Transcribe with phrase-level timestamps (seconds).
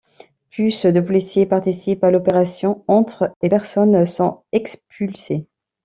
[0.49, 5.45] Plus de policiers participent à l'opération, entre et personnes sont expulsées.